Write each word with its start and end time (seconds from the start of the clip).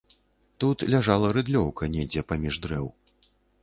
Тут 0.63 0.85
ляжала 0.93 1.31
рыдлёўка 1.39 1.93
недзе 1.95 2.21
паміж 2.35 2.53
дрэў. 2.69 2.95